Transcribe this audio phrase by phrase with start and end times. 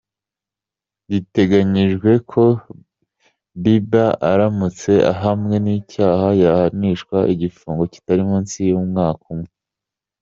[1.09, 2.43] Biteganyijwe ko
[3.63, 9.51] Beiber aramutse ahamwe n’icyaha yahanishwa igifungo kitari munsi y’umwaka umwe.